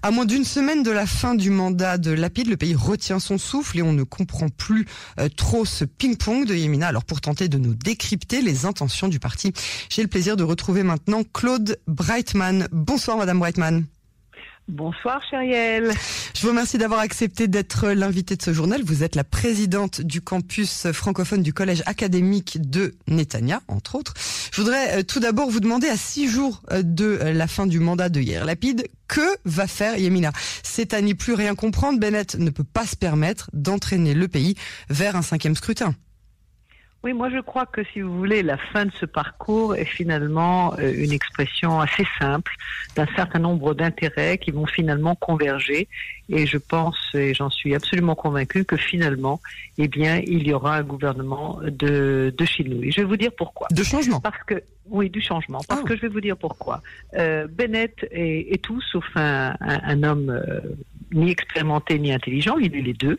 À 0.00 0.12
moins 0.12 0.24
d'une 0.24 0.44
semaine 0.44 0.84
de 0.84 0.92
la 0.92 1.06
fin 1.06 1.34
du 1.34 1.50
mandat 1.50 1.98
de 1.98 2.12
Lapide, 2.12 2.48
le 2.48 2.56
pays 2.56 2.74
retient 2.74 3.18
son 3.18 3.36
souffle 3.36 3.78
et 3.78 3.82
on 3.82 3.92
ne 3.92 4.04
comprend 4.04 4.48
plus 4.48 4.86
euh, 5.18 5.28
trop 5.28 5.64
ce 5.64 5.84
ping-pong 5.84 6.46
de 6.46 6.54
Yemina. 6.54 6.86
Alors 6.86 7.04
pour 7.04 7.20
tenter 7.20 7.48
de 7.48 7.58
nous 7.58 7.74
décrypter 7.74 8.40
les 8.40 8.64
intentions 8.64 9.08
du 9.08 9.18
parti, 9.18 9.52
j'ai 9.90 10.02
le 10.02 10.08
plaisir 10.08 10.36
de 10.36 10.44
retrouver 10.44 10.84
maintenant 10.84 11.22
Claude 11.24 11.78
Breitman. 11.88 12.68
Bonsoir 12.70 13.16
Madame 13.16 13.40
Breitman. 13.40 13.86
Bonsoir 14.68 15.22
Chériel. 15.30 15.90
Je 16.36 16.42
vous 16.42 16.48
remercie 16.48 16.76
d'avoir 16.76 17.00
accepté 17.00 17.48
d'être 17.48 17.88
l'invité 17.88 18.36
de 18.36 18.42
ce 18.42 18.52
journal. 18.52 18.82
Vous 18.84 19.02
êtes 19.02 19.16
la 19.16 19.24
présidente 19.24 20.02
du 20.02 20.20
campus 20.20 20.92
francophone 20.92 21.42
du 21.42 21.54
collège 21.54 21.82
académique 21.86 22.58
de 22.60 22.94
Netanya, 23.06 23.62
entre 23.68 23.94
autres. 23.94 24.12
Je 24.52 24.60
voudrais 24.60 24.98
euh, 24.98 25.02
tout 25.02 25.20
d'abord 25.20 25.48
vous 25.48 25.60
demander 25.60 25.88
à 25.88 25.96
six 25.96 26.28
jours 26.28 26.60
euh, 26.70 26.82
de 26.82 27.18
euh, 27.22 27.32
la 27.32 27.46
fin 27.46 27.66
du 27.66 27.80
mandat 27.80 28.10
de 28.10 28.20
Yair 28.20 28.44
Lapide, 28.44 28.86
que 29.08 29.26
va 29.46 29.66
faire 29.66 29.96
Yemina 29.96 30.32
C'est 30.62 30.92
à 30.92 31.00
n'y 31.00 31.14
plus 31.14 31.32
rien 31.32 31.54
comprendre. 31.54 31.98
Bennett 31.98 32.34
ne 32.34 32.50
peut 32.50 32.62
pas 32.62 32.84
se 32.84 32.94
permettre 32.94 33.48
d'entraîner 33.54 34.12
le 34.12 34.28
pays 34.28 34.54
vers 34.90 35.16
un 35.16 35.22
cinquième 35.22 35.56
scrutin. 35.56 35.94
Oui, 37.04 37.12
moi 37.12 37.30
je 37.30 37.38
crois 37.38 37.64
que 37.64 37.84
si 37.92 38.00
vous 38.00 38.16
voulez, 38.16 38.42
la 38.42 38.56
fin 38.58 38.84
de 38.86 38.90
ce 38.92 39.06
parcours 39.06 39.76
est 39.76 39.84
finalement 39.84 40.74
euh, 40.80 40.92
une 40.92 41.12
expression 41.12 41.78
assez 41.80 42.04
simple 42.18 42.52
d'un 42.96 43.06
certain 43.14 43.38
nombre 43.38 43.72
d'intérêts 43.72 44.36
qui 44.38 44.50
vont 44.50 44.66
finalement 44.66 45.14
converger. 45.14 45.86
Et 46.28 46.44
je 46.46 46.58
pense, 46.58 46.98
et 47.14 47.34
j'en 47.34 47.50
suis 47.50 47.74
absolument 47.76 48.16
convaincu, 48.16 48.64
que 48.64 48.76
finalement, 48.76 49.40
eh 49.78 49.86
bien, 49.86 50.20
il 50.26 50.46
y 50.46 50.52
aura 50.52 50.76
un 50.76 50.82
gouvernement 50.82 51.60
de, 51.62 52.34
de 52.36 52.44
Et 52.84 52.90
Je 52.90 53.00
vais 53.00 53.06
vous 53.06 53.16
dire 53.16 53.30
pourquoi. 53.36 53.68
De 53.70 53.82
changement. 53.84 54.20
Parce 54.20 54.42
que 54.44 54.62
oui, 54.86 55.08
du 55.08 55.20
changement. 55.20 55.60
Parce 55.68 55.82
Ah. 55.84 55.88
que 55.88 55.94
je 55.96 56.02
vais 56.02 56.08
vous 56.08 56.20
dire 56.20 56.36
pourquoi. 56.36 56.82
Euh, 57.14 57.46
Bennett 57.46 57.94
est, 58.10 58.52
est 58.52 58.62
tout 58.62 58.80
sauf 58.80 59.06
un, 59.14 59.54
un, 59.60 59.80
un 59.84 60.02
homme 60.02 60.30
euh, 60.30 60.60
ni 61.12 61.30
expérimenté 61.30 61.98
ni 61.98 62.12
intelligent. 62.12 62.58
Il 62.58 62.74
est 62.74 62.82
les 62.82 62.94
deux. 62.94 63.16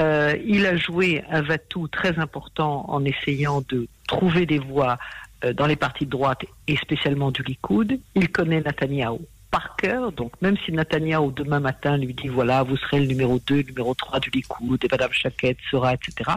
Euh, 0.00 0.36
il 0.44 0.66
a 0.66 0.76
joué 0.76 1.22
un 1.30 1.42
va-tout 1.42 1.88
très 1.88 2.18
important 2.18 2.84
en 2.88 3.04
essayant 3.04 3.62
de 3.68 3.88
trouver 4.06 4.46
des 4.46 4.58
voix 4.58 4.98
euh, 5.44 5.52
dans 5.52 5.66
les 5.66 5.76
partis 5.76 6.04
de 6.04 6.10
droite 6.10 6.44
et 6.66 6.76
spécialement 6.76 7.30
du 7.30 7.42
Likoud. 7.42 7.98
Il 8.14 8.30
connaît 8.30 8.60
Netanyahu 8.60 9.18
par 9.50 9.76
cœur, 9.76 10.12
donc 10.12 10.32
même 10.42 10.56
si 10.64 10.72
Netanyahu 10.72 11.32
demain 11.32 11.60
matin 11.60 11.96
lui 11.96 12.14
dit 12.14 12.28
voilà, 12.28 12.62
vous 12.62 12.76
serez 12.76 13.00
le 13.00 13.06
numéro 13.06 13.38
2, 13.38 13.56
le 13.56 13.62
numéro 13.62 13.94
3 13.94 14.20
du 14.20 14.30
Likoud 14.30 14.84
et 14.84 14.88
Madame 14.90 15.12
Chaquette 15.12 15.58
sera, 15.70 15.94
etc. 15.94 16.32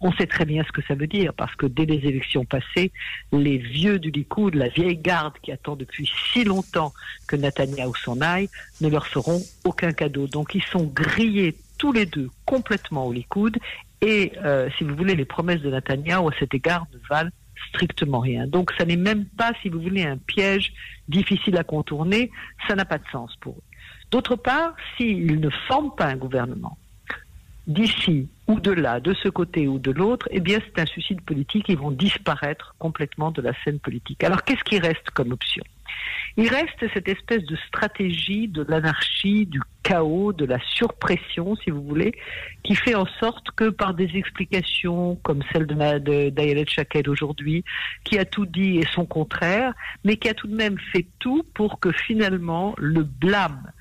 On 0.00 0.12
sait 0.12 0.26
très 0.26 0.44
bien 0.44 0.62
ce 0.64 0.72
que 0.72 0.82
ça 0.82 0.94
veut 0.94 1.06
dire 1.06 1.32
parce 1.34 1.54
que 1.56 1.66
dès 1.66 1.84
les 1.84 2.06
élections 2.06 2.44
passées, 2.44 2.92
les 3.32 3.58
vieux 3.58 3.98
du 3.98 4.10
Likoud, 4.10 4.54
la 4.54 4.68
vieille 4.68 4.96
garde 4.96 5.34
qui 5.42 5.52
attend 5.52 5.76
depuis 5.76 6.10
si 6.32 6.44
longtemps 6.44 6.92
que 7.26 7.36
Netanyahu 7.36 7.92
s'en 8.04 8.20
aille, 8.20 8.48
ne 8.80 8.88
leur 8.88 9.06
feront 9.06 9.42
aucun 9.64 9.92
cadeau. 9.92 10.26
Donc 10.26 10.54
ils 10.54 10.64
sont 10.64 10.84
grillés 10.84 11.56
tous 11.78 11.92
les 11.92 12.06
deux 12.06 12.30
complètement 12.44 13.06
au 13.06 13.12
Likoud 13.12 13.58
et 14.02 14.32
euh, 14.44 14.70
si 14.78 14.84
vous 14.84 14.94
voulez, 14.96 15.14
les 15.14 15.24
promesses 15.24 15.60
de 15.60 15.70
Netanyahu 15.70 16.28
à 16.28 16.38
cet 16.38 16.54
égard 16.54 16.86
ne 16.92 16.98
valent 17.08 17.30
strictement 17.68 18.20
rien. 18.20 18.46
Donc 18.46 18.72
ça 18.78 18.84
n'est 18.84 18.96
même 18.96 19.24
pas, 19.24 19.52
si 19.62 19.68
vous 19.68 19.80
voulez, 19.80 20.04
un 20.04 20.16
piège 20.16 20.72
difficile 21.08 21.56
à 21.56 21.64
contourner, 21.64 22.30
ça 22.66 22.74
n'a 22.74 22.84
pas 22.84 22.98
de 22.98 23.08
sens 23.12 23.34
pour 23.40 23.54
eux. 23.54 23.62
D'autre 24.10 24.36
part, 24.36 24.74
s'ils 24.96 25.40
ne 25.40 25.50
forment 25.68 25.94
pas 25.96 26.06
un 26.06 26.16
gouvernement, 26.16 26.76
d'ici 27.66 28.28
ou 28.48 28.58
de 28.58 28.72
là, 28.72 28.98
de 28.98 29.14
ce 29.14 29.28
côté 29.28 29.68
ou 29.68 29.78
de 29.78 29.92
l'autre, 29.92 30.28
eh 30.32 30.40
bien 30.40 30.58
c'est 30.64 30.80
un 30.80 30.86
suicide 30.86 31.20
politique, 31.20 31.66
ils 31.68 31.78
vont 31.78 31.92
disparaître 31.92 32.74
complètement 32.78 33.30
de 33.30 33.42
la 33.42 33.52
scène 33.62 33.78
politique. 33.78 34.24
Alors 34.24 34.42
qu'est-ce 34.42 34.64
qui 34.64 34.78
reste 34.78 35.10
comme 35.10 35.30
option? 35.30 35.62
Il 36.36 36.48
reste 36.48 36.84
cette 36.94 37.08
espèce 37.08 37.42
de 37.44 37.56
stratégie 37.68 38.48
de 38.48 38.64
l'anarchie, 38.68 39.46
du 39.46 39.60
chaos, 39.82 40.32
de 40.32 40.44
la 40.44 40.58
surpression, 40.60 41.56
si 41.56 41.70
vous 41.70 41.82
voulez, 41.82 42.12
qui 42.62 42.74
fait 42.74 42.94
en 42.94 43.06
sorte 43.18 43.50
que 43.56 43.70
par 43.70 43.94
des 43.94 44.10
explications 44.14 45.16
comme 45.22 45.42
celle 45.52 45.66
de, 45.66 46.30
d'Ayelet 46.30 46.66
Shaked 46.66 47.08
aujourd'hui, 47.08 47.64
qui 48.04 48.18
a 48.18 48.24
tout 48.24 48.46
dit 48.46 48.78
et 48.78 48.86
son 48.94 49.06
contraire, 49.06 49.74
mais 50.04 50.16
qui 50.16 50.28
a 50.28 50.34
tout 50.34 50.46
de 50.46 50.54
même 50.54 50.78
fait 50.92 51.06
tout 51.18 51.44
pour 51.54 51.80
que 51.80 51.90
finalement 51.92 52.74
le 52.78 53.02
blâme 53.02 53.72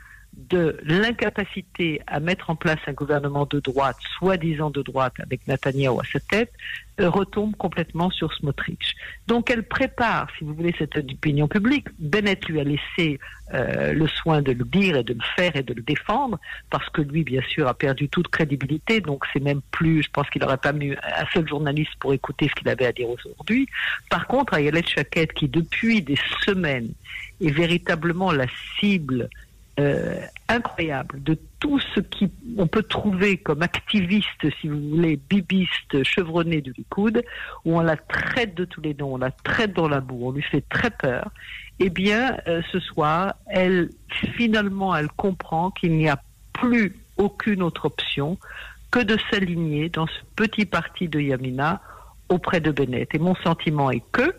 de 0.50 0.79
l'incapacité 0.83 2.01
à 2.07 2.19
mettre 2.19 2.50
en 2.50 2.55
place 2.55 2.79
un 2.88 2.94
gouvernement 2.94 3.45
de 3.45 3.59
droite, 3.59 3.97
soi-disant 4.17 4.69
de 4.69 4.81
droite, 4.81 5.13
avec 5.19 5.47
Netanyahu 5.47 6.00
à 6.00 6.03
sa 6.11 6.19
tête, 6.19 6.51
euh, 7.00 7.09
retombe 7.09 7.55
complètement 7.55 8.09
sur 8.09 8.33
Smotrich. 8.33 8.95
Donc 9.28 9.49
elle 9.49 9.63
prépare, 9.63 10.28
si 10.38 10.44
vous 10.44 10.53
voulez, 10.53 10.73
cette 10.78 10.97
opinion 10.97 11.47
publique. 11.47 11.88
Bennett 11.99 12.45
lui 12.47 12.59
a 12.59 12.63
laissé 12.63 13.19
euh, 13.53 13.94
le 13.94 14.07
soin 14.07 14.41
de 14.41 14.51
le 14.51 14.66
dire 14.66 14.97
et 14.97 15.03
de 15.03 15.13
le 15.13 15.23
faire 15.35 15.55
et 15.55 15.63
de 15.63 15.73
le 15.73 15.81
défendre, 15.81 16.39
parce 16.69 16.89
que 16.89 17.01
lui, 17.01 17.23
bien 17.23 17.41
sûr, 17.41 17.67
a 17.67 17.73
perdu 17.73 18.09
toute 18.09 18.28
crédibilité, 18.28 19.01
donc 19.01 19.25
c'est 19.33 19.41
même 19.41 19.61
plus, 19.72 20.03
je 20.03 20.09
pense 20.11 20.29
qu'il 20.29 20.41
n'aurait 20.41 20.57
pas 20.57 20.73
mis 20.73 20.91
un 20.91 21.25
seul 21.33 21.47
journaliste 21.47 21.91
pour 21.99 22.13
écouter 22.13 22.47
ce 22.49 22.55
qu'il 22.55 22.69
avait 22.69 22.85
à 22.85 22.91
dire 22.91 23.09
aujourd'hui. 23.09 23.67
Par 24.09 24.28
contre, 24.28 24.53
Ayelet 24.53 24.83
Chaket, 24.83 25.33
qui 25.33 25.47
depuis 25.47 26.01
des 26.01 26.17
semaines 26.45 26.91
est 27.41 27.51
véritablement 27.51 28.31
la 28.31 28.47
cible 28.79 29.29
euh, 29.79 30.19
incroyable 30.50 31.23
de 31.23 31.38
tout 31.59 31.79
ce 31.79 32.01
qui 32.01 32.29
on 32.57 32.67
peut 32.67 32.84
trouver 32.84 33.38
comme 33.38 33.62
activiste, 33.62 34.50
si 34.59 34.67
vous 34.67 34.90
voulez, 34.90 35.17
bibiste, 35.29 36.03
chevronné 36.03 36.59
du 36.59 36.73
Likoud, 36.73 37.23
où 37.63 37.78
on 37.78 37.81
la 37.81 37.95
traite 37.95 38.56
de 38.56 38.66
tous 38.66 38.81
les 38.81 38.94
noms, 38.94 39.13
on 39.13 39.17
la 39.17 39.31
traite 39.31 39.73
dans 39.73 39.88
la 39.88 40.01
boue, 40.01 40.28
on 40.28 40.31
lui 40.31 40.41
fait 40.41 40.63
très 40.69 40.90
peur. 40.90 41.31
Eh 41.79 41.90
bien, 41.90 42.38
euh, 42.47 42.62
ce 42.72 42.79
soir, 42.79 43.35
elle 43.47 43.90
finalement, 44.35 44.95
elle 44.95 45.07
comprend 45.09 45.72
qu'il 45.72 45.96
n'y 45.96 46.09
a 46.09 46.22
plus 46.51 46.96
aucune 47.17 47.61
autre 47.61 47.85
option 47.85 48.38
que 48.91 49.00
de 49.00 49.17
s'aligner 49.31 49.88
dans 49.90 50.07
ce 50.07 50.19
petit 50.35 50.66
parti 50.66 51.07
de 51.07 51.22
Yamina 51.22 51.81
auprès 52.28 52.59
de 52.59 52.72
Bennett. 52.72 53.13
Et 53.13 53.19
mon 53.19 53.35
sentiment 53.35 53.91
est 53.91 54.03
que 54.11 54.34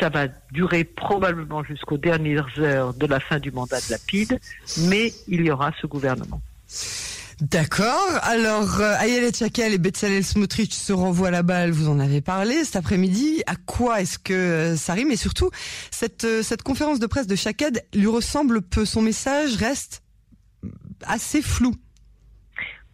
ça 0.00 0.08
va 0.08 0.26
durer 0.52 0.84
probablement 0.84 1.62
jusqu'aux 1.62 1.98
dernières 1.98 2.48
heures 2.58 2.94
de 2.94 3.06
la 3.06 3.20
fin 3.20 3.38
du 3.38 3.50
mandat 3.50 3.80
de 3.80 3.90
Lapide, 3.90 4.38
mais 4.88 5.12
il 5.28 5.44
y 5.44 5.50
aura 5.50 5.72
ce 5.80 5.86
gouvernement. 5.86 6.40
D'accord. 7.40 8.18
Alors, 8.22 8.80
euh, 8.80 8.96
Ayelet 9.00 9.32
Chakel 9.32 9.74
et 9.74 9.78
Betzalel 9.78 10.24
Smotrich 10.24 10.72
se 10.72 10.92
renvoient 10.92 11.32
la 11.32 11.42
balle, 11.42 11.72
vous 11.72 11.88
en 11.88 11.98
avez 11.98 12.20
parlé 12.20 12.64
cet 12.64 12.76
après-midi. 12.76 13.42
À 13.46 13.56
quoi 13.56 14.00
est-ce 14.00 14.18
que 14.18 14.32
euh, 14.32 14.76
ça 14.76 14.94
rime? 14.94 15.10
Et 15.10 15.16
surtout, 15.16 15.50
cette, 15.90 16.24
euh, 16.24 16.42
cette 16.42 16.62
conférence 16.62 17.00
de 17.00 17.06
presse 17.06 17.26
de 17.26 17.34
Chaked 17.34 17.84
lui 17.92 18.06
ressemble 18.06 18.62
peu. 18.62 18.84
Son 18.84 19.02
message 19.02 19.56
reste 19.56 20.02
assez 21.02 21.42
flou. 21.42 21.74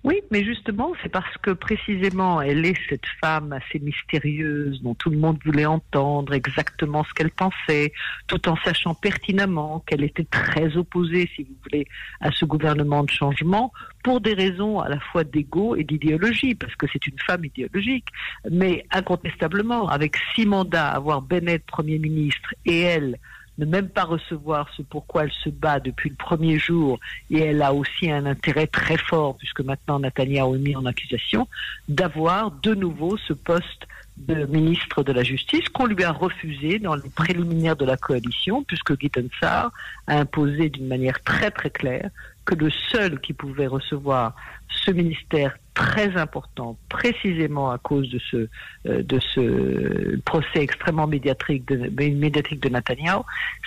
Oui, 0.02 0.22
mais 0.30 0.42
justement, 0.44 0.94
c'est 1.02 1.10
parce 1.10 1.36
que 1.42 1.50
précisément, 1.50 2.40
elle 2.40 2.64
est 2.64 2.78
cette 2.88 3.04
femme 3.22 3.52
assez 3.52 3.78
mystérieuse 3.78 4.80
dont 4.82 4.94
tout 4.94 5.10
le 5.10 5.18
monde 5.18 5.38
voulait 5.44 5.66
entendre 5.66 6.32
exactement 6.32 7.04
ce 7.04 7.12
qu'elle 7.12 7.30
pensait, 7.30 7.92
tout 8.26 8.48
en 8.48 8.56
sachant 8.64 8.94
pertinemment 8.94 9.84
qu'elle 9.86 10.02
était 10.02 10.24
très 10.24 10.74
opposée, 10.78 11.28
si 11.36 11.42
vous 11.42 11.54
voulez, 11.64 11.86
à 12.22 12.30
ce 12.30 12.46
gouvernement 12.46 13.04
de 13.04 13.10
changement, 13.10 13.74
pour 14.02 14.22
des 14.22 14.32
raisons 14.32 14.80
à 14.80 14.88
la 14.88 15.00
fois 15.00 15.22
d'ego 15.22 15.76
et 15.76 15.84
d'idéologie, 15.84 16.54
parce 16.54 16.74
que 16.76 16.86
c'est 16.90 17.06
une 17.06 17.18
femme 17.18 17.44
idéologique. 17.44 18.08
Mais 18.50 18.86
incontestablement, 18.90 19.86
avec 19.90 20.16
six 20.34 20.46
mandats, 20.46 20.88
avoir 20.88 21.20
Bennett 21.20 21.62
Premier 21.66 21.98
ministre 21.98 22.54
et 22.64 22.80
elle, 22.80 23.18
ne 23.60 23.66
même 23.66 23.88
pas 23.88 24.04
recevoir 24.04 24.68
ce 24.74 24.82
pourquoi 24.82 25.24
elle 25.24 25.32
se 25.44 25.50
bat 25.50 25.80
depuis 25.80 26.08
le 26.08 26.16
premier 26.16 26.58
jour, 26.58 26.98
et 27.30 27.40
elle 27.40 27.62
a 27.62 27.74
aussi 27.74 28.10
un 28.10 28.24
intérêt 28.24 28.66
très 28.66 28.96
fort, 28.96 29.36
puisque 29.36 29.60
maintenant 29.60 29.98
Netanyahu 30.00 30.56
est 30.56 30.58
mis 30.58 30.76
en 30.76 30.86
accusation, 30.86 31.46
d'avoir 31.88 32.50
de 32.50 32.74
nouveau 32.74 33.18
ce 33.18 33.34
poste 33.34 33.86
de 34.16 34.46
ministre 34.46 35.02
de 35.02 35.12
la 35.12 35.22
Justice 35.22 35.68
qu'on 35.68 35.86
lui 35.86 36.04
a 36.04 36.12
refusé 36.12 36.78
dans 36.78 36.94
les 36.94 37.08
préliminaires 37.10 37.76
de 37.76 37.84
la 37.84 37.96
coalition, 37.96 38.62
puisque 38.64 38.94
Sar 39.40 39.72
a 40.06 40.18
imposé 40.18 40.68
d'une 40.70 40.88
manière 40.88 41.22
très 41.22 41.50
très 41.50 41.70
claire 41.70 42.10
que 42.44 42.54
le 42.54 42.70
seul 42.70 43.20
qui 43.20 43.32
pouvait 43.32 43.66
recevoir 43.66 44.34
ce 44.68 44.90
ministère 44.90 45.56
très 45.74 46.16
important, 46.16 46.76
précisément 46.88 47.70
à 47.70 47.78
cause 47.78 48.10
de 48.10 48.18
ce, 48.30 48.48
euh, 48.86 49.02
de 49.02 49.18
ce 49.18 50.16
procès 50.20 50.60
extrêmement 50.62 51.06
médiatique 51.06 51.66
de, 51.66 51.88
médiatique 52.10 52.60
de 52.60 52.68
Netanyahu, 52.68 53.22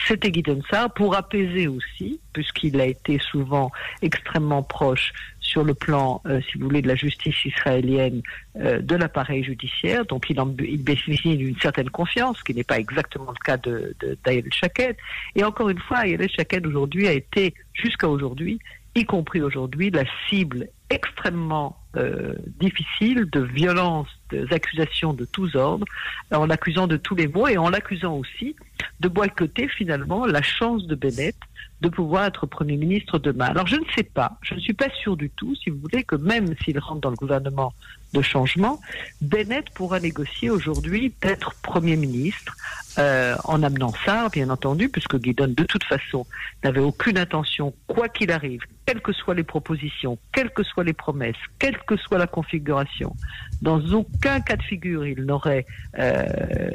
c'était 0.07 0.31
Gideon 0.31 0.61
Sar 0.69 0.93
pour 0.93 1.15
apaiser 1.15 1.67
aussi, 1.67 2.19
puisqu'il 2.33 2.79
a 2.79 2.85
été 2.85 3.19
souvent 3.19 3.71
extrêmement 4.01 4.63
proche 4.63 5.13
sur 5.43 5.63
le 5.63 5.73
plan, 5.73 6.21
euh, 6.25 6.41
si 6.41 6.57
vous 6.57 6.65
voulez, 6.65 6.81
de 6.81 6.87
la 6.87 6.95
justice 6.95 7.45
israélienne, 7.45 8.21
euh, 8.55 8.79
de 8.79 8.95
l'appareil 8.95 9.43
judiciaire. 9.43 10.05
Donc 10.05 10.25
il, 10.29 10.39
en, 10.39 10.55
il 10.57 10.81
bénéficie 10.83 11.37
d'une 11.37 11.59
certaine 11.59 11.89
confiance, 11.89 12.39
ce 12.39 12.43
qui 12.43 12.55
n'est 12.55 12.63
pas 12.63 12.79
exactement 12.79 13.31
le 13.31 13.43
cas 13.43 13.57
de, 13.57 13.95
de 14.01 14.17
Shaked. 14.51 14.95
Et 15.35 15.43
encore 15.43 15.69
une 15.69 15.79
fois, 15.79 15.99
Ayel 16.05 16.27
Shaked 16.29 16.65
aujourd'hui 16.65 17.07
a 17.07 17.11
été, 17.11 17.53
jusqu'à 17.73 18.07
aujourd'hui, 18.09 18.59
y 18.95 19.05
compris 19.05 19.41
aujourd'hui, 19.41 19.91
la 19.91 20.05
cible 20.29 20.69
extrêmement 20.89 21.77
euh, 21.97 22.33
difficile 22.59 23.27
de 23.31 23.41
violences, 23.41 24.09
d'accusations 24.31 25.13
de 25.13 25.25
tous 25.25 25.55
ordres, 25.55 25.85
en 26.31 26.45
l'accusant 26.45 26.87
de 26.87 26.97
tous 26.97 27.15
les 27.15 27.27
maux 27.27 27.47
et 27.47 27.57
en 27.57 27.69
l'accusant 27.69 28.15
aussi 28.15 28.55
de 29.03 29.09
boycotter 29.09 29.67
finalement 29.67 30.25
la 30.25 30.41
chance 30.41 30.87
de 30.87 30.95
Bennett 30.95 31.35
de 31.81 31.89
pouvoir 31.89 32.25
être 32.25 32.45
Premier 32.47 32.77
ministre 32.77 33.19
demain. 33.19 33.47
Alors 33.47 33.67
je 33.67 33.75
ne 33.75 33.85
sais 33.93 34.03
pas, 34.03 34.37
je 34.41 34.55
ne 34.55 34.59
suis 34.61 34.73
pas 34.73 34.89
sûr 34.89 35.17
du 35.17 35.29
tout, 35.29 35.53
si 35.55 35.69
vous 35.69 35.77
voulez, 35.79 36.03
que 36.03 36.15
même 36.15 36.55
s'il 36.63 36.79
rentre 36.79 37.01
dans 37.01 37.09
le 37.09 37.17
gouvernement 37.17 37.73
de 38.13 38.21
changement, 38.21 38.79
Bennett 39.21 39.69
pourra 39.71 39.99
négocier 39.99 40.49
aujourd'hui 40.49 41.13
d'être 41.21 41.53
Premier 41.61 41.97
ministre 41.97 42.55
euh, 42.97 43.35
en 43.43 43.61
amenant 43.63 43.93
ça, 44.05 44.29
bien 44.31 44.49
entendu, 44.49 44.87
puisque 44.87 45.17
Guidon, 45.19 45.47
de 45.49 45.63
toute 45.65 45.83
façon, 45.83 46.25
n'avait 46.63 46.79
aucune 46.79 47.17
intention, 47.17 47.73
quoi 47.87 48.07
qu'il 48.07 48.31
arrive, 48.31 48.61
quelles 48.85 49.01
que 49.01 49.13
soient 49.13 49.35
les 49.35 49.43
propositions, 49.43 50.17
quelles 50.33 50.49
que 50.51 50.63
soient 50.63 50.83
les 50.83 50.93
promesses, 50.93 51.35
quelle 51.59 51.77
que 51.79 51.95
soit 51.97 52.17
la 52.17 52.27
configuration, 52.27 53.15
dans 53.61 53.79
aucun 53.93 54.41
cas 54.41 54.57
de 54.57 54.63
figure, 54.63 55.05
il 55.05 55.23
n'aurait 55.23 55.65
euh, 55.99 56.25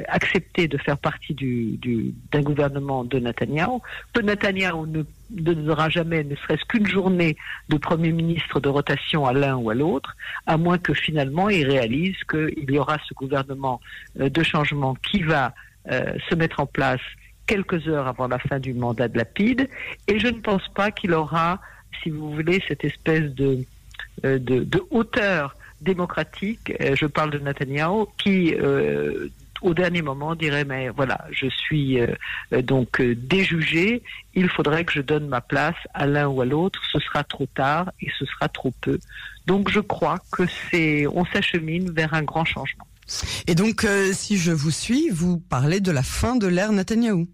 accepté 0.07 0.67
de 0.67 0.77
faire 0.77 0.97
partie 0.97 1.33
du, 1.33 1.77
du, 1.77 2.13
d'un 2.31 2.41
gouvernement 2.41 3.03
de 3.03 3.19
Netanyahu, 3.19 3.79
que 4.13 4.21
Netanyahu 4.21 4.87
ne 4.87 5.03
ne 5.31 5.53
donnera 5.53 5.89
jamais 5.89 6.23
ne 6.23 6.35
serait-ce 6.35 6.65
qu'une 6.65 6.87
journée 6.87 7.37
de 7.69 7.77
Premier 7.77 8.11
ministre 8.11 8.59
de 8.59 8.69
rotation 8.69 9.25
à 9.25 9.33
l'un 9.33 9.55
ou 9.55 9.69
à 9.69 9.75
l'autre, 9.75 10.15
à 10.45 10.57
moins 10.57 10.77
que 10.77 10.93
finalement 10.93 11.49
il 11.49 11.67
réalise 11.67 12.15
qu'il 12.29 12.71
y 12.71 12.79
aura 12.79 12.97
ce 13.07 13.13
gouvernement 13.13 13.79
euh, 14.19 14.29
de 14.29 14.43
changement 14.43 14.95
qui 14.95 15.21
va 15.21 15.53
euh, 15.91 16.13
se 16.29 16.35
mettre 16.35 16.59
en 16.59 16.65
place 16.65 17.01
quelques 17.45 17.87
heures 17.87 18.07
avant 18.07 18.27
la 18.27 18.39
fin 18.39 18.59
du 18.59 18.73
mandat 18.73 19.07
de 19.07 19.17
Lapide. 19.17 19.69
Et 20.07 20.19
je 20.19 20.27
ne 20.27 20.39
pense 20.39 20.67
pas 20.69 20.91
qu'il 20.91 21.13
aura, 21.13 21.59
si 22.01 22.09
vous 22.09 22.33
voulez, 22.33 22.61
cette 22.67 22.83
espèce 22.83 23.33
de, 23.33 23.65
euh, 24.25 24.39
de, 24.39 24.83
hauteur 24.91 25.55
démocratique, 25.81 26.73
je 26.79 27.05
parle 27.05 27.31
de 27.31 27.39
Netanyahu, 27.39 28.05
qui 28.17 28.53
au 29.61 29.73
dernier 29.73 30.01
moment 30.01 30.35
dirait 30.35 30.65
mais 30.65 30.89
voilà, 30.89 31.25
je 31.31 31.47
suis 31.47 31.99
euh, 31.99 32.07
euh, 32.53 32.61
donc 32.61 33.01
euh, 33.01 33.15
déjugé, 33.15 34.03
il 34.33 34.49
faudrait 34.49 34.85
que 34.85 34.93
je 34.93 35.01
donne 35.01 35.27
ma 35.27 35.41
place 35.41 35.75
à 35.93 36.05
l'un 36.05 36.27
ou 36.27 36.41
à 36.41 36.45
l'autre, 36.45 36.81
ce 36.91 36.99
sera 36.99 37.23
trop 37.23 37.47
tard 37.47 37.91
et 38.01 38.09
ce 38.17 38.25
sera 38.25 38.47
trop 38.49 38.73
peu. 38.81 38.99
Donc 39.47 39.69
je 39.69 39.79
crois 39.79 40.19
que 40.31 40.43
c'est 40.69 41.07
on 41.07 41.25
s'achemine 41.25 41.91
vers 41.91 42.13
un 42.13 42.23
grand 42.23 42.45
changement. 42.45 42.85
Et 43.47 43.55
donc 43.55 43.85
si 44.13 44.37
je 44.37 44.51
vous 44.51 44.71
suis, 44.71 45.09
vous 45.09 45.39
parlez 45.39 45.79
de 45.79 45.91
la 45.91 46.03
fin 46.03 46.35
de 46.35 46.47
l'ère 46.47 46.71
Netanyahou. 46.71 47.27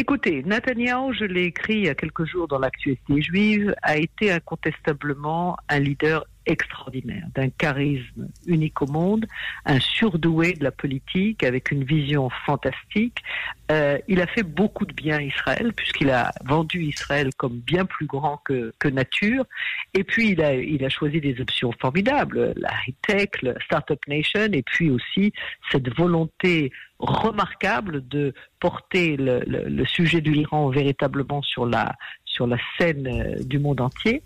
Écoutez, 0.00 0.44
Netanyahu, 0.44 1.12
je 1.12 1.24
l'ai 1.24 1.46
écrit 1.46 1.78
il 1.78 1.84
y 1.86 1.88
a 1.88 1.94
quelques 1.96 2.24
jours 2.24 2.46
dans 2.46 2.60
l'actualité 2.60 3.20
juive, 3.20 3.74
a 3.82 3.96
été 3.96 4.30
incontestablement 4.30 5.56
un 5.68 5.80
leader 5.80 6.24
extraordinaire, 6.48 7.26
d'un 7.34 7.50
charisme 7.50 8.28
unique 8.46 8.80
au 8.82 8.86
monde, 8.86 9.26
un 9.64 9.78
surdoué 9.78 10.54
de 10.54 10.64
la 10.64 10.72
politique 10.72 11.44
avec 11.44 11.70
une 11.70 11.84
vision 11.84 12.30
fantastique. 12.46 13.22
Euh, 13.70 13.98
il 14.08 14.20
a 14.20 14.26
fait 14.26 14.42
beaucoup 14.42 14.86
de 14.86 14.94
bien 14.94 15.18
à 15.18 15.22
Israël 15.22 15.72
puisqu'il 15.74 16.10
a 16.10 16.32
vendu 16.44 16.82
Israël 16.84 17.30
comme 17.36 17.58
bien 17.58 17.84
plus 17.84 18.06
grand 18.06 18.38
que, 18.38 18.72
que 18.78 18.88
nature. 18.88 19.44
Et 19.92 20.04
puis 20.04 20.30
il 20.30 20.42
a, 20.42 20.54
il 20.54 20.82
a 20.84 20.88
choisi 20.88 21.20
des 21.20 21.38
options 21.40 21.70
formidables, 21.78 22.54
la 22.56 22.70
high-tech, 22.86 23.42
la 23.42 23.60
Startup 23.60 24.00
Nation, 24.08 24.48
et 24.52 24.62
puis 24.62 24.90
aussi 24.90 25.32
cette 25.70 25.94
volonté 25.94 26.72
remarquable 26.98 28.06
de 28.08 28.34
porter 28.58 29.16
le, 29.16 29.40
le, 29.46 29.84
sujet 29.84 30.20
de 30.20 30.30
l'Iran 30.30 30.68
véritablement 30.68 31.42
sur 31.42 31.64
la 31.64 31.94
sur 32.38 32.46
la 32.46 32.56
scène 32.78 33.08
euh, 33.08 33.42
du 33.42 33.58
monde 33.58 33.80
entier. 33.80 34.22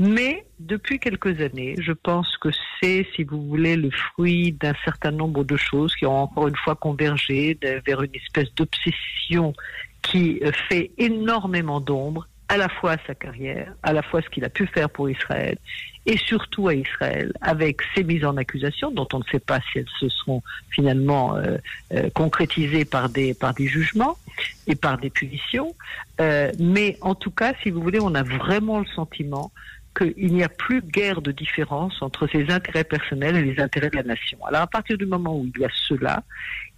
Mais 0.00 0.44
depuis 0.58 0.98
quelques 0.98 1.40
années, 1.40 1.76
je 1.78 1.92
pense 1.92 2.36
que 2.38 2.48
c'est, 2.80 3.06
si 3.14 3.22
vous 3.22 3.40
voulez, 3.46 3.76
le 3.76 3.90
fruit 3.90 4.50
d'un 4.50 4.74
certain 4.84 5.12
nombre 5.12 5.44
de 5.44 5.56
choses 5.56 5.94
qui 5.94 6.04
ont 6.04 6.22
encore 6.24 6.48
une 6.48 6.56
fois 6.56 6.74
convergé 6.74 7.56
vers 7.86 8.02
une 8.02 8.14
espèce 8.16 8.52
d'obsession 8.56 9.54
qui 10.02 10.40
euh, 10.42 10.50
fait 10.68 10.90
énormément 10.98 11.80
d'ombre 11.80 12.26
à 12.52 12.58
la 12.58 12.68
fois 12.68 12.92
à 12.92 12.96
sa 13.06 13.14
carrière, 13.14 13.72
à 13.82 13.94
la 13.94 14.02
fois 14.02 14.20
ce 14.20 14.28
qu'il 14.28 14.44
a 14.44 14.50
pu 14.50 14.66
faire 14.66 14.90
pour 14.90 15.08
Israël, 15.08 15.56
et 16.04 16.18
surtout 16.18 16.68
à 16.68 16.74
Israël, 16.74 17.32
avec 17.40 17.80
ces 17.94 18.04
mises 18.04 18.26
en 18.26 18.36
accusation, 18.36 18.90
dont 18.90 19.08
on 19.14 19.20
ne 19.20 19.24
sait 19.32 19.38
pas 19.38 19.60
si 19.72 19.78
elles 19.78 19.94
se 19.98 20.10
seront 20.10 20.42
finalement 20.68 21.34
euh, 21.34 21.56
euh, 21.94 22.10
concrétisées 22.10 22.84
par 22.84 23.08
des, 23.08 23.32
par 23.32 23.54
des 23.54 23.66
jugements 23.66 24.18
et 24.66 24.74
par 24.74 24.98
des 24.98 25.08
punitions. 25.08 25.74
Euh, 26.20 26.52
mais 26.58 26.98
en 27.00 27.14
tout 27.14 27.30
cas, 27.30 27.54
si 27.62 27.70
vous 27.70 27.80
voulez, 27.80 28.00
on 28.02 28.14
a 28.14 28.22
vraiment 28.22 28.80
le 28.80 28.86
sentiment 28.86 29.50
qu'il 29.96 30.34
n'y 30.34 30.42
a 30.42 30.50
plus 30.50 30.82
guère 30.82 31.22
de 31.22 31.32
différence 31.32 32.02
entre 32.02 32.26
ses 32.26 32.50
intérêts 32.50 32.84
personnels 32.84 33.36
et 33.36 33.42
les 33.42 33.60
intérêts 33.60 33.88
de 33.88 33.96
la 33.96 34.02
nation. 34.02 34.44
Alors 34.44 34.62
à 34.62 34.66
partir 34.66 34.98
du 34.98 35.06
moment 35.06 35.38
où 35.38 35.46
il 35.54 35.58
y 35.58 35.64
a 35.64 35.70
cela, 35.88 36.22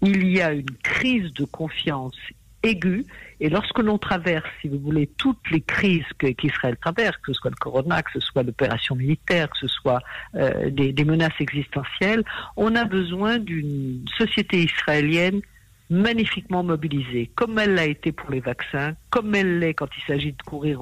il 0.02 0.28
y 0.28 0.40
a 0.40 0.52
une 0.52 0.70
crise 0.84 1.32
de 1.32 1.44
confiance 1.44 2.16
aiguë. 2.64 3.06
Et 3.40 3.48
lorsque 3.48 3.78
l'on 3.78 3.98
traverse, 3.98 4.48
si 4.60 4.68
vous 4.68 4.78
voulez, 4.78 5.08
toutes 5.18 5.50
les 5.50 5.60
crises 5.60 6.04
qu'Israël 6.18 6.76
traverse, 6.80 7.16
que 7.18 7.32
ce 7.32 7.40
soit 7.40 7.50
le 7.50 7.56
corona, 7.56 8.02
que 8.02 8.12
ce 8.12 8.20
soit 8.20 8.42
l'opération 8.42 8.94
militaire, 8.94 9.50
que 9.50 9.58
ce 9.58 9.68
soit 9.68 10.00
euh, 10.34 10.70
des, 10.70 10.92
des 10.92 11.04
menaces 11.04 11.40
existentielles, 11.40 12.24
on 12.56 12.74
a 12.74 12.84
besoin 12.84 13.38
d'une 13.38 14.04
société 14.16 14.62
israélienne 14.62 15.40
magnifiquement 15.90 16.62
mobilisée, 16.62 17.30
comme 17.34 17.58
elle 17.58 17.74
l'a 17.74 17.86
été 17.86 18.10
pour 18.10 18.30
les 18.30 18.40
vaccins, 18.40 18.94
comme 19.10 19.34
elle 19.34 19.58
l'est 19.58 19.74
quand 19.74 19.88
il 19.96 20.02
s'agit 20.06 20.32
de 20.32 20.42
courir 20.42 20.80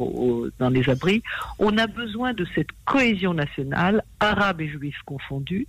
dans 0.59 0.71
les 0.71 0.89
abris. 0.89 1.23
On 1.59 1.77
a 1.77 1.87
besoin 1.87 2.33
de 2.35 2.47
cette 2.55 2.69
cohésion 2.85 3.35
nationale, 3.35 4.05
arabe 4.21 4.61
et 4.61 4.69
juif 4.69 4.97
confondus, 5.05 5.67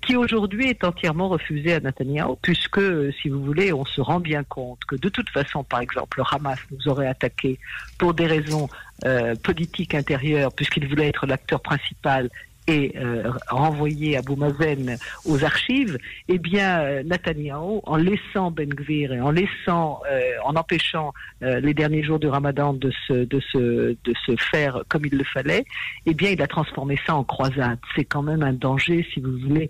qui 0.00 0.14
aujourd'hui 0.14 0.68
est 0.68 0.84
entièrement 0.84 1.28
refusée 1.28 1.74
à 1.74 1.80
Netanyahu, 1.80 2.36
puisque, 2.40 2.80
si 3.20 3.28
vous 3.28 3.44
voulez, 3.44 3.72
on 3.72 3.84
se 3.84 4.00
rend 4.00 4.20
bien 4.20 4.44
compte 4.44 4.84
que 4.86 4.94
de 4.94 5.08
toute 5.08 5.30
façon, 5.30 5.64
par 5.64 5.80
exemple, 5.80 6.18
le 6.18 6.24
Hamas 6.30 6.58
nous 6.70 6.88
aurait 6.88 7.08
attaqué 7.08 7.58
pour 7.98 8.14
des 8.14 8.26
raisons 8.26 8.68
euh, 9.04 9.34
politiques 9.34 9.94
intérieures, 9.94 10.52
puisqu'il 10.52 10.86
voulait 10.86 11.08
être 11.08 11.26
l'acteur 11.26 11.60
principal 11.60 12.30
et 12.66 12.94
euh, 12.96 13.30
renvoyé 13.48 14.16
Abou 14.16 14.36
Mazen 14.36 14.96
aux 15.24 15.44
archives, 15.44 15.98
eh 16.28 16.38
bien 16.38 16.80
euh, 16.80 17.02
Netanyahu, 17.02 17.80
en 17.84 17.96
laissant 17.96 18.50
Ben 18.50 18.68
Gvir 18.68 19.12
et 19.12 19.20
en 19.20 19.30
laissant, 19.30 20.00
euh, 20.10 20.20
en 20.44 20.56
empêchant 20.56 21.12
euh, 21.42 21.60
les 21.60 21.74
derniers 21.74 22.02
jours 22.02 22.18
du 22.18 22.26
Ramadan 22.28 22.72
de 22.72 22.92
se, 23.06 23.12
de 23.12 23.40
se, 23.40 23.96
de 24.02 24.14
se 24.26 24.36
faire 24.36 24.82
comme 24.88 25.04
il 25.06 25.16
le 25.16 25.24
fallait, 25.24 25.64
eh 26.06 26.14
bien 26.14 26.30
il 26.30 26.42
a 26.42 26.46
transformé 26.46 26.98
ça 27.06 27.14
en 27.14 27.24
croisade. 27.24 27.78
C'est 27.94 28.04
quand 28.04 28.22
même 28.22 28.42
un 28.42 28.52
danger, 28.52 29.06
si 29.12 29.20
vous 29.20 29.38
voulez, 29.38 29.68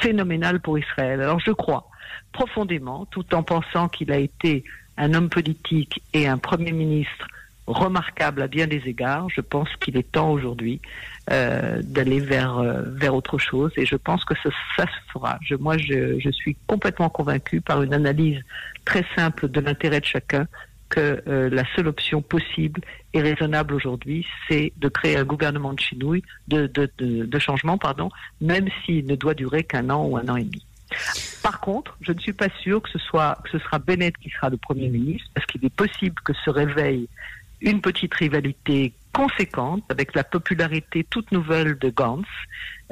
phénoménal 0.00 0.60
pour 0.60 0.78
Israël. 0.78 1.20
Alors 1.20 1.40
je 1.40 1.52
crois 1.52 1.88
profondément, 2.32 3.06
tout 3.06 3.34
en 3.34 3.42
pensant 3.42 3.88
qu'il 3.88 4.12
a 4.12 4.18
été 4.18 4.64
un 4.96 5.14
homme 5.14 5.28
politique 5.28 6.02
et 6.12 6.26
un 6.26 6.38
premier 6.38 6.72
ministre 6.72 7.26
remarquable 7.68 8.42
à 8.42 8.48
bien 8.48 8.66
des 8.66 8.82
égards. 8.86 9.28
Je 9.30 9.40
pense 9.40 9.68
qu'il 9.80 9.96
est 9.96 10.10
temps 10.10 10.30
aujourd'hui 10.30 10.80
euh, 11.30 11.80
d'aller 11.82 12.20
vers 12.20 12.58
euh, 12.58 12.82
vers 12.86 13.14
autre 13.14 13.38
chose 13.38 13.70
et 13.76 13.84
je 13.84 13.96
pense 13.96 14.24
que 14.24 14.34
ça, 14.42 14.50
se 14.86 15.12
fera. 15.12 15.38
Moi, 15.60 15.76
je, 15.78 16.30
suis 16.30 16.56
complètement 16.66 17.10
convaincu 17.10 17.60
par 17.60 17.82
une 17.82 17.92
analyse 17.92 18.40
très 18.84 19.04
simple 19.14 19.48
de 19.48 19.60
l'intérêt 19.60 20.00
de 20.00 20.06
chacun 20.06 20.46
que 20.88 21.22
euh, 21.28 21.50
la 21.50 21.64
seule 21.76 21.88
option 21.88 22.22
possible 22.22 22.80
et 23.12 23.20
raisonnable 23.20 23.74
aujourd'hui, 23.74 24.26
c'est 24.48 24.72
de 24.78 24.88
créer 24.88 25.18
un 25.18 25.24
gouvernement 25.24 25.74
de 25.74 25.80
chinouille, 25.80 26.22
de, 26.48 26.66
de, 26.66 27.38
changement, 27.38 27.76
pardon, 27.76 28.10
même 28.40 28.68
s'il 28.84 29.04
ne 29.06 29.14
doit 29.14 29.34
durer 29.34 29.64
qu'un 29.64 29.90
an 29.90 30.06
ou 30.06 30.16
un 30.16 30.26
an 30.28 30.36
et 30.36 30.44
demi. 30.44 30.64
Par 31.42 31.60
contre, 31.60 31.98
je 32.00 32.12
ne 32.12 32.18
suis 32.18 32.32
pas 32.32 32.48
sûr 32.62 32.80
que 32.80 32.88
ce 32.88 32.98
soit 32.98 33.38
que 33.44 33.50
ce 33.50 33.58
sera 33.58 33.78
Bennett 33.78 34.16
qui 34.16 34.30
sera 34.30 34.48
le 34.48 34.56
premier 34.56 34.88
ministre, 34.88 35.28
parce 35.34 35.46
qu'il 35.46 35.62
est 35.62 35.74
possible 35.74 36.14
que 36.24 36.32
se 36.32 36.48
réveille 36.48 37.06
une 37.60 37.80
petite 37.80 38.14
rivalité 38.14 38.92
conséquente 39.12 39.82
avec 39.88 40.14
la 40.14 40.24
popularité 40.24 41.04
toute 41.08 41.32
nouvelle 41.32 41.78
de 41.78 41.90
Gantz, 41.90 42.26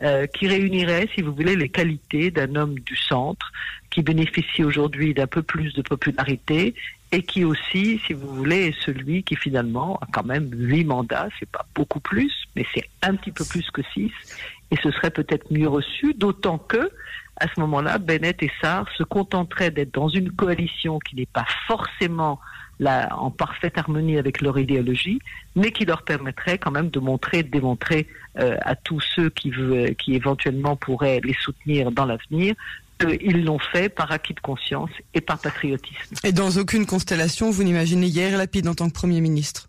euh, 0.02 0.26
qui 0.26 0.49
réunirait, 0.49 1.08
si 1.14 1.23
vous 1.23 1.32
voulez, 1.32 1.56
les 1.56 1.68
qualités 1.68 2.30
d'un 2.30 2.54
homme 2.56 2.78
du 2.80 2.96
centre, 2.96 3.52
qui 3.90 4.02
bénéficie 4.02 4.64
aujourd'hui 4.64 5.14
d'un 5.14 5.26
peu 5.26 5.42
plus 5.42 5.73
de 5.75 5.82
popularité 5.82 6.75
et 7.12 7.23
qui 7.23 7.44
aussi, 7.44 8.00
si 8.06 8.12
vous 8.12 8.35
voulez, 8.35 8.66
est 8.66 8.80
celui 8.85 9.23
qui 9.23 9.37
finalement 9.37 9.99
a 10.02 10.06
quand 10.12 10.25
même 10.25 10.50
huit 10.52 10.85
mandats, 10.85 11.28
c'est 11.38 11.49
pas 11.49 11.64
beaucoup 11.75 12.00
plus, 12.00 12.32
mais 12.56 12.66
c'est 12.75 12.88
un 13.02 13.14
petit 13.14 13.30
peu 13.30 13.44
plus 13.44 13.70
que 13.70 13.82
six, 13.94 14.11
et 14.70 14.76
ce 14.82 14.90
serait 14.90 15.12
peut-être 15.12 15.50
mieux 15.52 15.68
reçu, 15.68 16.12
d'autant 16.14 16.58
que 16.58 16.90
à 17.38 17.46
ce 17.54 17.61
moment-là, 17.61 17.99
Bennett 17.99 18.42
et 18.42 18.50
Sarr 18.61 18.88
se 18.96 19.02
contenteraient 19.02 19.70
d'être 19.70 19.92
dans 19.92 20.08
une 20.08 20.30
coalition 20.30 20.99
qui 20.99 21.16
n'est 21.16 21.26
pas 21.26 21.46
forcément 21.66 22.40
en 22.85 23.30
parfaite 23.30 23.78
harmonie 23.78 24.18
avec 24.18 24.40
leur 24.40 24.59
idéologie, 24.59 25.21
mais 25.54 25.73
qui 25.73 25.85
leur 25.85 26.02
permettrait 26.02 26.59
quand 26.59 26.71
même 26.71 26.90
de 26.90 27.00
montrer, 27.00 27.42
de 27.42 27.50
démontrer 27.50 28.06
euh, 28.38 28.56
à 28.62 28.75
tous 28.76 29.00
ceux 29.00 29.30
qui, 29.30 29.50
veut, 29.50 29.88
qui 29.99 30.14
éventuellement 30.14 30.76
pourraient 30.76 31.21
les 31.25 31.35
soutenir 31.40 31.90
dans 31.90 32.04
l'avenir 32.04 32.54
qu'ils 32.99 33.45
l'ont 33.45 33.59
fait 33.59 33.88
par 33.88 34.11
acquis 34.11 34.33
de 34.33 34.40
conscience 34.40 34.90
et 35.12 35.21
par 35.21 35.38
patriotisme. 35.38 36.14
Et 36.25 36.33
dans 36.33 36.50
aucune 36.56 36.87
constellation, 36.87 37.50
vous 37.50 37.62
n'imaginez 37.62 38.06
Yair 38.06 38.38
Lapide 38.38 38.68
en 38.68 38.75
tant 38.75 38.88
que 38.88 38.95
Premier 38.95 39.21
ministre? 39.21 39.68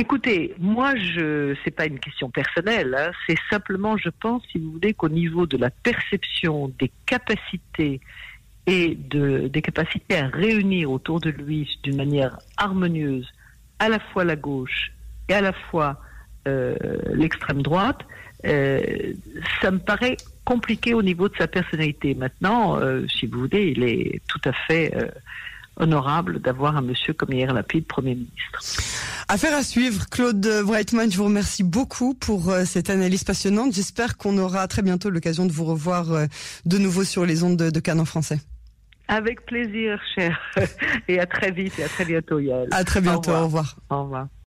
Écoutez, 0.00 0.54
moi, 0.58 0.94
je 0.94 1.56
c'est 1.64 1.72
pas 1.72 1.86
une 1.86 1.98
question 1.98 2.30
personnelle, 2.30 2.94
hein, 2.96 3.10
c'est 3.26 3.36
simplement, 3.50 3.96
je 3.96 4.10
pense, 4.10 4.42
si 4.52 4.58
vous 4.58 4.70
voulez, 4.72 4.94
qu'au 4.94 5.08
niveau 5.08 5.44
de 5.46 5.56
la 5.56 5.70
perception 5.70 6.72
des 6.78 6.90
capacités 7.04 8.00
et 8.68 8.94
de, 8.94 9.48
des 9.48 9.62
capacités 9.62 10.18
à 10.18 10.28
réunir 10.28 10.90
autour 10.90 11.20
de 11.20 11.30
lui 11.30 11.78
d'une 11.82 11.96
manière 11.96 12.38
harmonieuse 12.56 13.26
à 13.78 13.88
la 13.88 13.98
fois 13.98 14.24
la 14.24 14.36
gauche 14.36 14.92
et 15.28 15.34
à 15.34 15.40
la 15.40 15.52
fois 15.52 16.00
euh, 16.46 16.76
l'extrême 17.12 17.62
droite, 17.62 18.00
euh, 18.46 18.80
ça 19.60 19.70
me 19.70 19.78
paraît 19.78 20.16
compliqué 20.44 20.94
au 20.94 21.02
niveau 21.02 21.28
de 21.28 21.36
sa 21.36 21.46
personnalité. 21.46 22.14
Maintenant, 22.14 22.78
euh, 22.78 23.06
si 23.08 23.26
vous 23.26 23.40
voulez, 23.40 23.74
il 23.76 23.82
est 23.82 24.22
tout 24.28 24.40
à 24.44 24.52
fait 24.52 24.94
honorable 25.76 26.40
d'avoir 26.40 26.76
un 26.76 26.82
monsieur 26.82 27.12
comme 27.12 27.32
Yair 27.32 27.54
Lapide, 27.54 27.86
Premier 27.86 28.14
ministre. 28.14 28.82
Affaire 29.28 29.54
à 29.54 29.62
suivre. 29.62 30.06
Claude 30.10 30.46
Breitman, 30.64 31.10
je 31.10 31.16
vous 31.18 31.24
remercie 31.24 31.62
beaucoup 31.62 32.14
pour 32.14 32.52
cette 32.64 32.90
analyse 32.90 33.24
passionnante. 33.24 33.74
J'espère 33.74 34.16
qu'on 34.16 34.38
aura 34.38 34.66
très 34.68 34.82
bientôt 34.82 35.10
l'occasion 35.10 35.46
de 35.46 35.52
vous 35.52 35.64
revoir 35.64 36.06
de 36.64 36.78
nouveau 36.78 37.04
sur 37.04 37.26
les 37.26 37.42
ondes 37.42 37.56
de, 37.56 37.70
de 37.70 37.80
Cannes 37.80 38.00
en 38.00 38.06
français. 38.06 38.40
Avec 39.08 39.46
plaisir, 39.46 40.00
cher. 40.14 40.38
Et 41.08 41.18
à 41.18 41.26
très 41.26 41.50
vite 41.50 41.78
et 41.78 41.84
à 41.84 41.88
très 41.88 42.04
bientôt, 42.04 42.38
Yael. 42.38 42.68
À 42.72 42.84
très 42.84 43.00
bientôt. 43.00 43.30
Au 43.30 43.44
revoir. 43.44 43.44
Au 43.44 43.46
revoir. 43.46 43.76
Au 43.90 44.02
revoir. 44.02 44.28